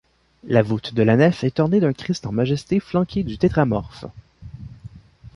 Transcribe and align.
La 0.45 0.63
voûte 0.63 0.95
de 0.95 1.03
la 1.03 1.15
nef 1.15 1.43
est 1.43 1.59
ornée 1.59 1.79
d'un 1.79 1.93
christ 1.93 2.25
en 2.25 2.31
majesté 2.31 2.79
flanqué 2.79 3.21
du 3.21 3.37
tétramorphe. 3.37 4.05